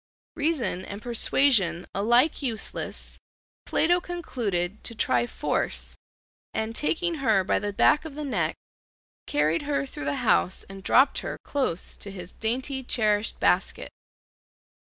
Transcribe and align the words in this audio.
Reason 0.35 0.83
and 0.83 0.99
persuasion 0.99 1.85
alike 1.93 2.41
useless, 2.41 3.19
Plato 3.67 4.01
concluded 4.01 4.83
to 4.83 4.95
try 4.95 5.27
force 5.27 5.95
and, 6.55 6.75
taking 6.75 7.19
her 7.21 7.43
by 7.43 7.59
the 7.59 7.71
back 7.71 8.03
of 8.03 8.15
the 8.15 8.23
neck, 8.25 8.55
carried 9.27 9.61
her 9.61 9.85
through 9.85 10.05
the 10.05 10.15
house 10.25 10.63
and 10.63 10.81
dropped 10.81 11.19
her 11.19 11.37
close 11.43 11.95
to 11.97 12.09
his 12.09 12.33
dainty 12.33 12.81
cherished 12.81 13.39
basket. 13.39 13.91